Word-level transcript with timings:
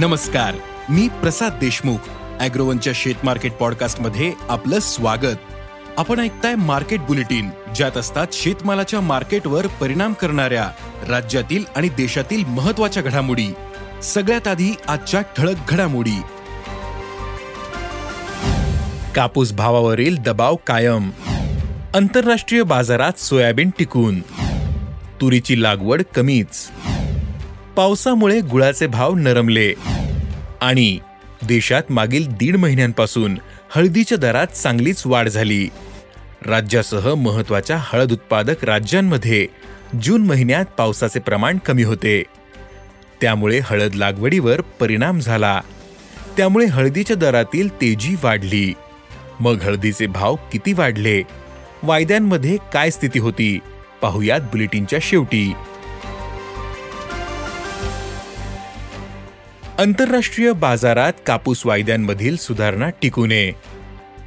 नमस्कार 0.00 0.54
मी 0.88 1.08
प्रसाद 1.08 1.52
देशमुख 1.60 1.98
अॅग्रोवनच्या 2.40 2.92
शेत 2.96 3.14
मार्केट 3.24 3.52
पॉडकास्टमध्ये 3.52 4.32
आपलं 4.48 4.78
स्वागत. 4.78 5.36
आपण 5.96 6.20
ऐकताय 6.20 6.54
मार्केट 6.54 7.00
बुलेटिन 7.00 7.50
ज्यात 7.74 7.96
असतात 7.96 8.26
शेतमालाच्या 8.32 9.00
मार्केटवर 9.00 9.66
परिणाम 9.66 10.12
करणाऱ्या 10.12 10.70
राज्यातील 11.08 11.64
आणि 11.76 11.88
देशातील 11.88 12.44
महत्त्वाच्या 12.44 13.02
घडामोडी. 13.02 13.54
सगळ्यात 14.02 14.48
आधी 14.48 14.70
आजच्या 14.88 15.20
ठळक 15.20 15.56
घडामोडी. 15.68 16.20
कापूस 19.14 19.52
भावावरील 19.52 20.16
दबाव 20.16 20.56
कायम. 20.66 21.10
आंतरराष्ट्रीय 21.94 22.62
बाजारात 22.62 23.20
सोयाबीन 23.20 23.70
टिकून. 23.78 24.20
तुरीची 25.20 25.62
लागवड 25.62 26.02
कमीच. 26.16 26.70
पावसामुळे 27.76 28.40
गुळाचे 28.40 28.86
भाव 28.86 29.14
नरमले. 29.14 29.89
आणि 30.60 30.98
देशात 31.42 31.82
मागील 31.90 32.26
दीड 32.28 32.56
महिन्यांपासून 32.56 33.38
हळदीच्या 33.70 34.18
दरात 34.18 34.46
चांगलीच 34.46 35.02
वाढ 35.06 35.28
झाली. 35.28 35.68
राज्यासह 36.46 37.14
महत्त्वाच्या 37.14 37.76
हळद 37.80 38.12
उत्पादक 38.12 38.64
राज्यांमध्ये 38.64 39.46
जून 40.02 40.26
महिन्यात 40.26 40.64
पावसाचे 40.64 41.20
प्रमाण 41.20 41.58
कमी 41.58 41.82
होते. 41.82 42.22
त्यामुळे 43.20 43.60
हळद 43.64 43.94
लागवडीवर 43.94 44.60
परिणाम 44.60 45.20
झाला. 45.20 45.60
त्यामुळे 46.36 46.66
हळदीच्या 46.66 47.16
दरातील 47.16 47.74
तेजी 47.80 48.16
वाढली. 48.22 48.74
मग 49.40 49.62
हळदीचे 49.62 50.06
भाव 50.06 50.34
किती 50.34 50.72
वाढले? 50.72 51.22
वायद्यांमध्ये 51.82 52.56
काय 52.72 52.90
स्थिती 52.90 53.18
होती? 53.18 53.58
पाहुयात 54.02 54.40
बुलेटिनच्या 54.40 54.98
शेवटी. 55.02 55.52
आंतरराष्ट्रीय 59.80 60.52
बाजारात 60.52 61.12
कापूस 61.26 61.66
वायद्यांमधील 61.66 62.36
सुधारणा 62.36 62.88
टिकू 63.02 63.26
नये 63.26 63.52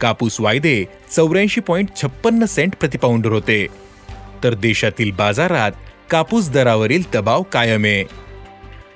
कापूस 0.01 0.39
वायदे 0.41 0.85
चौऱ्याऐंशी 1.15 1.61
पॉईंट 1.61 1.89
छप्पन्न 2.01 2.45
सेंट 2.45 2.75
प्रतिपाऊंडर 2.75 3.29
होते. 3.29 3.67
तर 4.43 4.53
देशातील 4.53 5.11
बाजारात 5.11 5.71
कापूस 6.09 6.49
दरावरील 6.49 7.03
दबाव 7.13 7.41
कायम 7.41 7.83
आहे. 7.85 8.03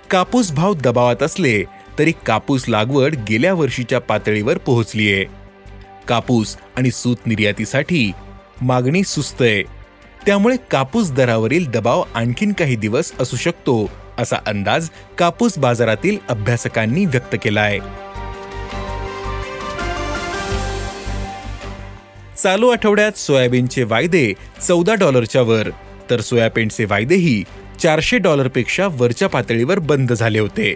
कापूस 0.09 0.51
भाव 0.51 0.73
दबावात 0.73 1.23
असले 1.23 1.63
तरी 1.99 2.13
कापूस 2.25 2.69
लागवड 2.69 3.15
गेल्या 3.29 3.53
वर्षीच्या 3.53 3.99
पातळीवर 3.99 4.57
पोहोचलीये 4.57 5.25
कापूस 6.07 6.57
आणि 6.77 6.91
सूत 6.91 7.27
निर्यातीसाठी 7.27 8.11
मागणी 8.61 9.03
सुस्त 9.03 9.41
आहे. 9.41 9.63
त्यामुळे 10.25 10.55
कापूस 10.71 11.11
दरावरील 11.11 11.69
दबाव 11.69 12.03
आणखीन 12.15 12.53
काही 12.53 12.75
दिवस 12.75 13.13
असू 13.19 13.37
शकतो 13.37 14.06
असा 14.17 14.37
अंदाज 14.45 14.89
कापूस 15.17 15.57
बाजारातील 15.57 16.17
अभ्यासकांनी 16.29 17.05
व्यक्त 17.05 17.35
केला 17.43 17.61
आहे 17.61 17.79
चालू 22.43 22.69
आठवड्यात 22.69 23.17
सोयाबीनचे 23.17 23.83
वायदे 23.83 24.33
चौदा 24.67 24.95
डॉलरच्या 24.95 25.41
वर 25.41 25.69
तर 26.09 26.21
सोयाबीनचे 26.21 26.85
वायदेही 26.85 27.43
चारशे 27.81 28.17
डॉलरपेक्षा 28.17 28.87
वरच्या 28.91 29.29
पातळीवर 29.29 29.79
बंद 29.79 30.13
झाले 30.13 30.39
होते. 30.39 30.73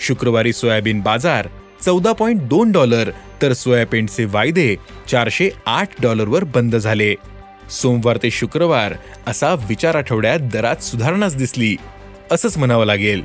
शुक्रवारी 0.00 0.52
सोयाबीन 0.52 1.00
बाजार 1.00 1.46
चौदा 1.84 2.12
पॉईंट 2.12 2.42
दोन 2.42 2.72
डॉलर 2.72 3.10
तर 3.42 3.52
सोयाबीनचे 3.52 4.24
वायदे 4.24 4.76
चारशे 5.08 5.50
आठ 5.66 5.88
डॉलरवर 6.02 6.44
बंद 6.44 6.76
झाले. 6.76 7.14
सोमवार 7.70 8.18
ते 8.22 8.30
शुक्रवार 8.30 8.94
असा 9.26 9.54
विचार 9.68 9.94
आठवड्यात 9.94 10.40
दरात 10.52 10.82
सुधारणाच 10.82 11.36
दिसली. 11.36 11.76
असंच 12.30 12.58
म्हणावं 12.58 12.84
लागेल. 12.84 13.22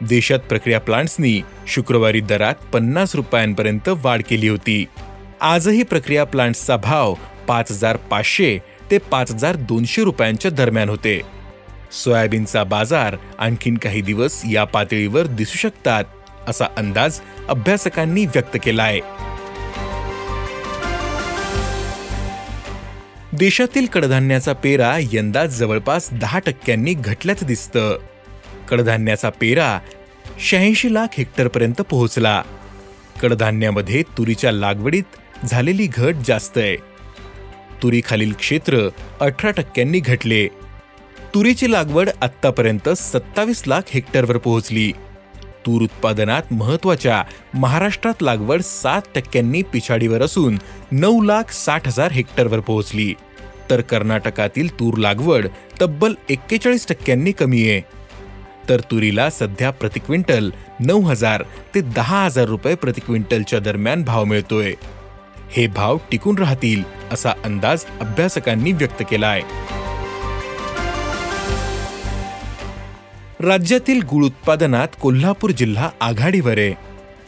देशात 0.00 0.38
प्रक्रिया 0.38 0.80
प्लांट्सनी 0.80 1.40
शुक्रवारी 1.66 2.20
दरात 2.20 2.54
पन्नास 2.72 3.14
रुपयांपर्यंत 3.14 3.88
वाढ 3.88 4.22
केली 4.30 4.48
होती. 4.48 4.84
आजही 5.40 5.82
प्रक्रिया 5.82 6.24
प्लांट्सचा 6.24 6.76
भाव 6.76 7.14
पाच 7.48 7.70
हजार 7.70 7.96
पाचशे 7.96 8.58
ते 8.90 8.98
पाच 8.98 9.32
हजार 9.32 9.56
दोनशे 9.56 10.04
रुपयांच्या 10.04 10.50
दरम्यान 10.50 10.88
होते. 10.88 11.22
सोयाबीनचा 11.92 12.64
बाजार 12.64 13.16
आणखीन 13.38 13.76
काही 13.76 14.00
दिवस 14.00 14.42
या 14.50 14.64
पातळीवर 14.64 15.26
दिसू 15.26 15.58
शकतात 15.58 16.04
असा 16.48 16.64
अंदाज 16.76 17.20
अभ्यासकांनी 17.48 18.26
व्यक्त 18.26 18.56
केलाय. 18.62 19.00
देशातील 23.32 23.86
कडधान्याचा 23.86 24.52
पेरा 24.52 24.96
यंदा 25.12 25.46
जवळपास 25.46 26.08
दहा 26.12 26.38
टक्क्यांनी 26.38 26.94
घटल्याचं 26.94 27.46
दिसतं. 27.46 27.98
कडधान्याचा 28.68 29.30
पेरा 29.30 29.78
शहाऐंशी 30.40 30.94
लाख 30.94 31.06
हेक्टरपर्यंत 31.12 31.80
पोहोचला. 31.80 32.42
कडधान्यामध्ये 33.22 34.02
तुरीच्या 34.02 34.52
लागवडीत 34.52 35.02
झालेली 35.44 35.86
घट 35.86 36.14
जास्त 36.26 36.58
आहे. 36.58 36.76
तुरीखालील 37.82 38.32
क्षेत्र 38.32 38.88
अठरा 39.20 39.50
टक्क्यांनी 39.50 39.98
घटले. 39.98 40.46
तुरीची 41.34 41.72
लागवड 41.72 42.08
आत्तापर्यंत 42.22 42.88
सत्तावीस 42.88 43.62
लाख 43.66 43.80
हेक्टरवर 43.90 44.36
पोहोचली. 44.36 44.92
तूर 45.66 45.82
उत्पादनात 45.82 46.42
महत्त्वाच्या 46.50 47.22
महाराष्ट्रात 47.54 48.22
लागवड 48.22 48.60
सात 48.60 49.02
टक्क्यांनी 49.14 49.62
पिछाडीवर 49.62 50.22
असून 50.22 50.58
नऊ 50.92 51.22
लाख 51.22 51.52
साठ 51.52 51.86
हजार 51.86 52.12
हेक्टरवर 52.12 52.60
पोहोचली. 52.60 53.14
तर 53.70 53.80
कर्नाटकातील 53.80 54.80
तूर 54.80 54.96
लागवड 54.96 55.46
तब्बल 55.80 56.14
एक्केचाळीस 56.30 56.86
टक्क्यांनी 56.88 57.32
कमी 57.32 57.70
आहे. 57.70 57.95
तर 58.68 58.80
तुरीला 58.80 59.28
सध्या 59.30 59.70
प्रति 59.70 60.00
क्विंटल 60.00 60.50
नऊ 60.80 61.00
हजार 61.00 61.42
ते 61.74 61.80
दहा 61.80 62.24
हजार 62.24 62.44
रुपये 62.44 62.74
प्रति 62.74 63.00
क्विंटलच्या 63.00 63.58
दरम्यान 63.58 64.02
भाव 64.02 64.24
मिळतोय. 64.24 64.72
हे 65.50 65.66
भाव 65.66 65.98
टिकून 66.10 66.38
राहतील 66.38 66.82
असा 67.12 67.32
अंदाज 67.44 67.84
अभ्यासकांनी 68.00 68.72
व्यक्त 68.72 69.02
केला 69.10 69.26
आहे 69.26 69.42
राज्यातील 73.40 74.02
गुळ 74.02 74.24
उत्पादनात 74.24 74.88
कोल्हापूर 75.00 75.50
जिल्हा 75.50 75.88
आघाडीवर 76.00 76.58
आहे. 76.58 76.74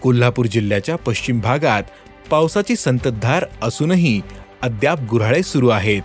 कोल्हापूर 0.02 0.46
जिल्ह्याच्या 0.46 0.96
पश्चिम 0.96 1.40
भागात 1.40 1.82
पावसाची 2.30 2.76
संततधार 2.76 3.44
असूनही 3.62 4.20
अद्याप 4.62 5.00
गुऱ्हाळे 5.00 5.42
सुरू 5.42 5.68
आहेत. 5.68 6.02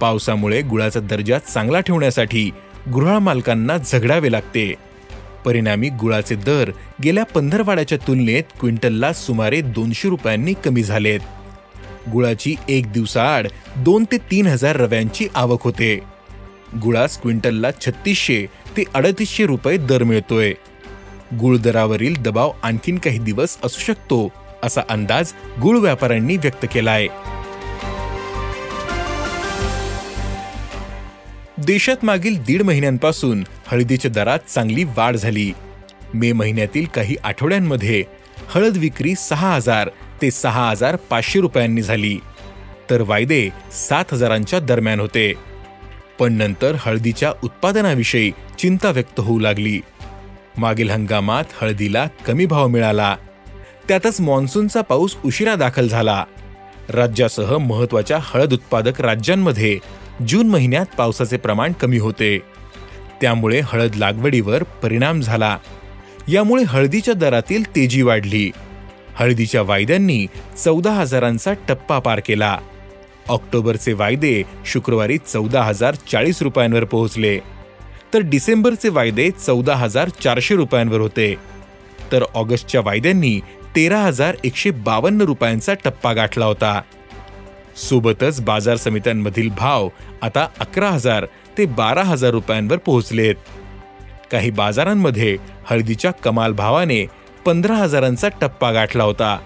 पावसामुळे 0.00 0.60
गुळाचा 0.62 1.00
दर्जा 1.00 1.38
चांगला 1.38 1.80
ठेवण्यासाठी 1.80 2.50
गृहमालकांना 2.94 3.76
झगडावे 3.78 4.32
लागते. 4.32 4.74
परिणामी 5.44 5.88
गुळाचे 5.88 6.34
दर 6.34 6.70
गेल्या 7.04 7.24
पंधरवाड्याच्या 7.24 7.98
तुलनेत 8.06 8.44
क्विंटलला 8.60 9.12
सुमारे 9.12 9.60
दोनशे 9.60 10.08
रुपयांनी 10.08 10.52
कमी 10.64 10.82
झालेत. 10.82 11.20
गुळाची 12.12 12.54
एक 12.68 12.92
दिवसाआड 12.92 13.48
दोन 13.76 14.04
ते 14.04 14.16
तीन 14.30 14.46
हजार 14.46 14.76
रव्यांची 14.76 15.28
आवक 15.34 15.62
होते. 15.62 16.00
गुळास 16.82 17.20
क्विंटलला 17.20 17.70
छत्तीसशे 17.70 18.46
ते 18.76 18.84
अडतीसशे 18.94 19.46
रुपये 19.46 19.76
दर 19.76 20.02
मिळतोय. 20.02 20.52
गुळ 21.40 21.56
दरावरील 21.56 22.22
दबाव 22.22 22.52
आणखीन 22.62 22.98
काही 22.98 23.18
दिवस 23.18 23.58
असू 23.64 23.80
शकतो 23.80 24.32
असा 24.62 24.80
अंदाज 24.90 25.32
गुळ 25.62 25.78
व्यापाऱ्यांनी 25.78 26.36
व्यक्त 26.36 26.66
केलाय. 26.72 27.06
देशात 31.66 32.04
मागील 32.04 32.42
दीड 32.42 32.62
महिन्यांपासून 32.62 33.44
हळदीच्या 33.66 34.10
दरात 34.10 34.38
चांगली 34.54 34.84
वाढ 34.84 35.16
झाली. 35.16 35.52
मे 36.14 36.32
महिन्यातील 36.32 36.86
काही 36.86 37.16
आठवड्यांमध्ये 37.24 38.04
हळद 38.48 38.76
विक्री 38.76 39.14
सहा 39.14 39.54
हजार 39.54 39.90
ते 40.22 40.30
सहा 40.30 40.70
हजार 40.70 40.96
पाचशे 40.96 41.40
रुपयांनी 41.40 41.82
झाली. 41.82 42.18
तर 42.90 43.00
वायदे 43.00 43.48
सात 43.88 44.04
हजारांच्या 44.12 44.60
दरम्यान 44.60 45.00
होते. 45.00 45.34
पण 46.18 46.32
नंतर 46.32 46.76
हळदीच्या 46.78 47.32
उत्पादनाविषयी 47.44 48.32
चिंता 48.58 48.90
व्यक्त 48.90 49.20
होऊ 49.20 49.38
लागली. 49.38 49.80
मागील 50.58 50.90
हंगामात 50.90 51.44
हळदीला 51.60 52.06
कमी 52.26 52.46
भाव 52.46 52.68
मिळाला. 52.68 53.16
त्यातच 53.88 54.20
मान्सूनचा 54.20 54.80
पाऊस 54.80 55.16
उशिरा 55.24 55.54
दाखल 55.54 55.88
झाला. 55.88 56.24
राज्यासह 56.88 57.58
महत्त्वाच्या 57.58 58.18
हळद 58.22 58.52
उत्पादक 58.52 59.00
राज्यांमध्ये 59.00 59.78
जून 60.26 60.48
महिन्यात 60.48 60.86
पावसाचे 60.98 61.36
प्रमाण 61.36 61.72
कमी 61.72 61.98
होते. 61.98 62.38
त्यामुळे 63.20 63.60
हळद 63.64 63.94
लागवडीवर 63.94 64.62
परिणाम 64.62 65.20
झाला. 65.20 65.58
यामुळे 66.28 66.62
हळदीच्या 66.62 67.14
दरातील 67.14 67.76
तेजी 67.76 68.02
वाढली. 68.02 68.50
हळदीच्या 69.14 69.62
वायद्यांनी 69.62 70.26
चौदा 70.64 70.92
हजारांचा 70.92 71.52
टप्पा 71.68 71.98
पार 71.98 72.20
केला. 72.26 72.58
ऑक्टोबरचे 73.28 73.92
वायदे 73.92 74.42
शुक्रवारी 74.66 75.18
चौदा 75.18 75.62
हजार 75.62 75.94
चाळीस 75.94 76.42
रुपयांवर 76.42 76.84
पोहोचले. 76.84 77.38
तर 78.14 78.18
डिसेंबरचे 78.18 78.88
वायदे 78.88 79.30
चौदा 79.30 79.74
हजार 79.74 80.08
चारशे 80.08 80.56
रुपयांवर 80.56 81.00
होते. 81.00 81.36
तर 82.12 82.24
ऑगस्टच्या 82.34 82.80
वायद्यांनी 82.80 83.40
तेरा 83.76 83.98
हजार 83.98 84.36
एकशे 84.44 84.70
बावन्न 84.70 85.20
रुपयांचा 85.20 85.74
टप्पा 85.74 86.12
गाठला 86.12 86.46
होता. 86.46 86.82
सोबतच 87.78 88.40
बाजार 88.40 88.76
समित्यांमधील 88.76 89.48
भाव 89.48 89.88
आता 90.22 90.48
अकरा 90.60 90.90
हजार 90.90 91.26
ते 91.58 91.66
बारा 91.66 92.02
हजार 92.02 92.30
रुपयांवर 92.30 92.76
पोहोचलेत. 92.76 93.34
काही 94.32 94.50
बाजारांमध्ये 94.50 95.36
हळदीच्या 95.70 96.10
कमाल 96.10 96.52
भावाने 96.52 97.06
पंधरा 97.46 97.74
हजारांचा 97.74 98.28
टप्पा 98.40 98.72
गाठला 98.72 99.04
होता. 99.04 99.38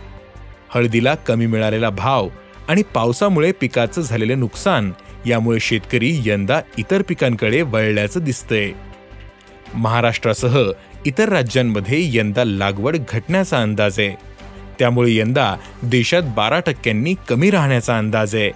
हळदीला 0.75 1.15
कमी 1.15 1.47
मिळालेला 1.47 1.91
भाव 1.91 2.29
आणि 2.69 2.83
पावसामुळे 2.95 3.53
पिकाचं 3.53 4.03
झालेले 4.03 4.35
नुकसान 4.35 4.93
यामुळे 5.27 5.61
शेतकरी 5.61 6.21
यंदा 6.25 6.61
इतर 6.79 7.03
पिकांकडे 7.03 7.63
वळल्याचं 7.63 8.21
दिसतंय. 8.21 8.73
महाराष्ट्रासह 9.75 10.71
इतर 11.07 11.29
राज्यांमध्ये 11.29 12.17
यंदा 12.17 12.45
लागवड 12.45 12.97
घटण्याचा 13.09 13.63
अंदाज 13.63 14.01
आहे. 14.01 14.32
त्यामुळे 14.79 15.15
यंदा 15.15 15.57
देशात 15.83 16.23
बारा 16.37 16.61
टक्क्यांनी 16.61 17.15
कमी 17.29 17.51
राहण्याचा 17.51 17.99
अंदाज 17.99 18.35
आहे. 18.35 18.51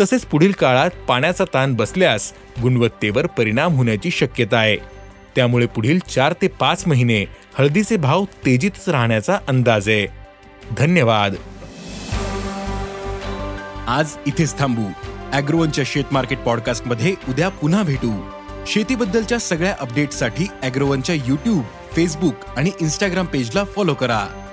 तसेच 0.00 0.24
पुढील 0.24 0.52
काळात 0.52 0.90
पाण्याचा 1.08 1.44
ताण 1.54 1.74
बसल्यास 1.74 2.32
गुणवत्तेवर 2.62 3.26
परिणाम 3.26 3.74
होण्याची 3.74 4.10
शक्यता 4.10 4.56
आहे. 4.56 4.76
त्यामुळे 5.36 5.66
पुढील 5.66 5.98
चार 5.98 6.34
ते 6.42 6.48
पाच 6.48 6.86
महिने 6.86 7.24
हळदीचे 7.58 7.96
भाव 7.96 8.24
तेजीतच 8.24 8.88
राहण्याचा 8.88 9.38
अंदाज 9.48 9.88
आहे. 9.88 10.06
धन्यवाद. 10.78 11.34
आज 13.88 14.08
इथेच 14.26 14.58
थांबू. 14.58 14.84
अॅग्रोवनच्या 15.32 15.84
शेत 15.86 16.04
मार्केट 16.12 16.38
पॉडकास्टमध्ये 16.38 17.14
उद्या 17.28 17.48
पुन्हा 17.48 17.82
भेटू. 17.82 18.30
शेतीबद्दलच्या 18.66 19.38
सगळ्या 19.38 19.76
अपडेटसाठी 19.80 20.46
अॅग्रोवनच्या 20.62 21.14
युट्यूब 21.14 21.62
फेसबुक 21.92 22.34
आणि 22.56 22.70
इंस्टाग्राम 22.80 23.26
पेजला 23.26 23.64
फॉलो 23.64 23.94
करा. 23.94 24.45